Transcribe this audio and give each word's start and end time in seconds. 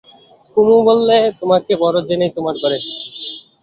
কুমু 0.53 0.77
বললে, 0.87 1.17
তোমাকে 1.39 1.71
বড়ো 1.81 1.99
জেনেই 2.07 2.31
তোমার 2.37 2.55
ঘরে 2.61 2.75
এসেছি। 2.81 3.07